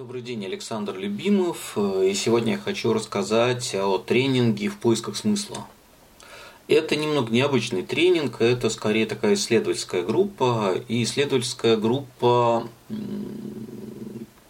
[0.00, 1.76] Добрый день, Александр Любимов.
[1.76, 5.66] И сегодня я хочу рассказать о тренинге в поисках смысла.
[6.68, 10.74] Это немного необычный тренинг, это скорее такая исследовательская группа.
[10.88, 12.66] И исследовательская группа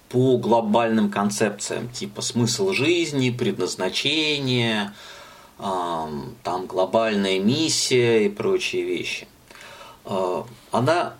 [0.09, 4.95] по глобальным концепциям, типа смысл жизни, предназначение,
[5.59, 9.27] там глобальная миссия и прочие вещи.
[10.05, 11.15] А, она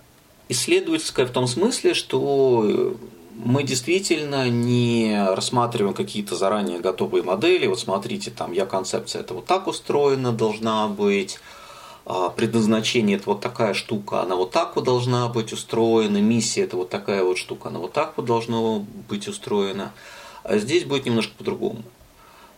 [0.49, 2.95] исследовательская в том смысле, что
[3.35, 7.67] мы действительно не рассматриваем какие-то заранее готовые модели.
[7.67, 11.39] Вот смотрите, там я концепция это вот так устроена должна быть,
[12.07, 16.77] а, предназначение это вот такая штука, она вот так вот должна быть устроена, миссия это
[16.77, 19.93] вот такая вот штука, она вот так вот должна быть устроена.
[20.43, 21.83] А здесь будет немножко по-другому.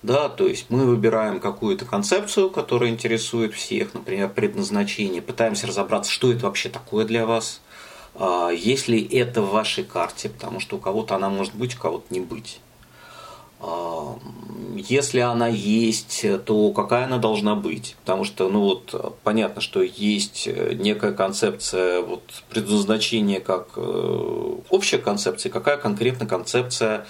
[0.03, 6.33] Да, то есть мы выбираем какую-то концепцию, которая интересует всех, например, предназначение, пытаемся разобраться, что
[6.33, 7.61] это вообще такое для вас–
[8.15, 12.07] а, если это в вашей карте, потому что у кого-то она может быть, у кого-то
[12.11, 12.61] не быть.
[13.61, 14.19] А,
[14.77, 17.97] если она есть, то какая она должна быть?
[18.01, 25.51] Потому что, ну вот, понятно, что есть некая концепция вот, предназначения как э, общая концепция,
[25.51, 27.07] какая конкретно концепция,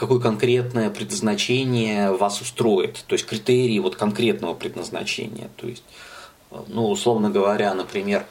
[0.00, 5.50] какое конкретное предназначение вас устроит, то есть критерии вот конкретного предназначения.
[5.56, 5.84] То есть,
[6.68, 8.24] ну, условно говоря, например,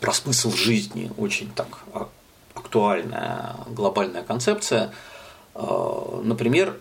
[0.00, 2.08] про смысл жизни, очень так а,
[2.54, 4.92] актуальная глобальная концепция.
[5.54, 6.78] А, например,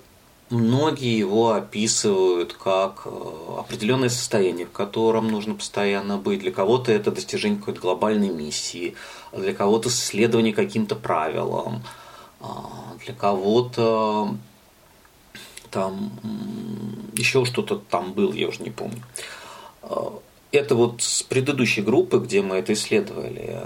[0.49, 6.41] многие его описывают как а, определенное состояние, в котором нужно постоянно быть.
[6.41, 8.95] Для кого-то это достижение какой-то глобальной миссии,
[9.33, 11.83] для кого-то следование каким-то правилам,
[13.03, 14.35] для кого-то
[15.71, 16.11] там
[17.15, 19.01] еще что-то там было, я уже не помню
[20.51, 23.61] это вот с предыдущей группы, где мы это исследовали.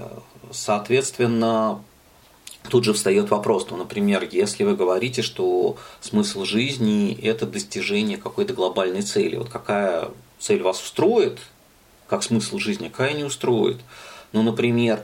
[0.52, 1.84] Соответственно,
[2.70, 8.54] тут же встает вопрос, ну, например, если вы говорите, что смысл жизни– это достижение какой-то
[8.54, 11.40] глобальной цели, вот какая цель вас устроит,
[12.08, 13.78] как смысл жизни, какая не устроит.
[14.34, 15.04] Ну, например,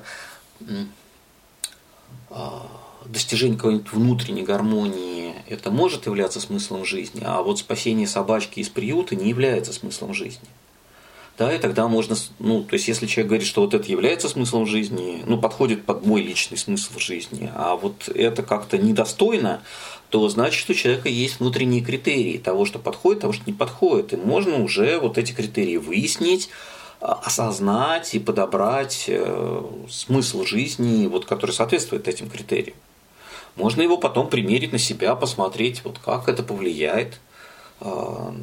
[2.30, 2.68] а,
[3.06, 9.16] достижение какой-нибудь внутренней гармонии– это может являться смыслом жизни, а вот спасение собачки из приюта
[9.16, 10.50] не является смыслом жизни–
[11.38, 14.66] да, и тогда можно, ну, то есть, если человек говорит, что вот это является смыслом
[14.66, 19.62] жизни, ну, подходит под мой личный смысл жизни, а вот это как-то недостойно,
[20.10, 24.14] то значит, у человека есть внутренние критерии того, что подходит, того, что не подходит.
[24.14, 26.50] И можно уже вот эти критерии выяснить,
[27.00, 32.76] а, осознать и подобрать э, смысл жизни, вот, который соответствует этим критериям.
[33.56, 37.20] Можно его потом примерить на себя, посмотреть, вот как это повлияет
[37.80, 38.34] а,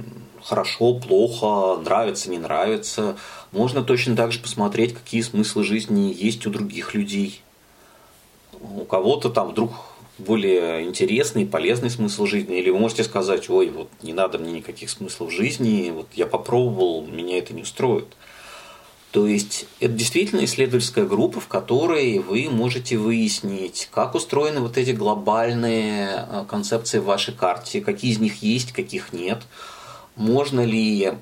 [0.44, 3.16] хорошо, плохо, нравится, не нравится.
[3.52, 7.40] Можно точно так же посмотреть, какие смыслы жизни есть у других людей.
[8.60, 9.72] У кого-то там вдруг
[10.18, 14.90] более интересный, полезный смысл жизни, или вы можете сказать, ой, вот не надо мне никаких
[14.90, 18.06] смыслов жизни, вот я попробовал, меня это не устроит.
[19.10, 24.90] То есть это действительно исследовательская группа, в которой вы можете выяснить, как устроены вот эти
[24.90, 29.42] глобальные э, концепции в вашей карте, какие из них есть, каких нет,
[30.16, 31.12] можно ли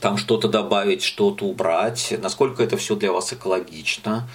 [0.00, 4.28] там что-то добавить, что-то убрать, насколько это все для вас экологично.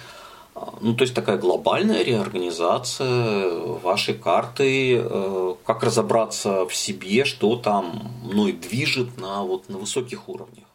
[0.80, 3.50] Ну, то есть такая глобальная реорганизация
[3.82, 10.28] вашей карты, э, как разобраться в себе, что там мной движет на, вот, на высоких
[10.28, 10.66] уровнях.